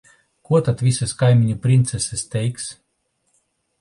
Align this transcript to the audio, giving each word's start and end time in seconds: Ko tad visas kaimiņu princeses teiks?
Ko 0.47 0.61
tad 0.69 0.79
visas 0.87 1.13
kaimiņu 1.21 1.59
princeses 1.67 2.25
teiks? 2.37 2.67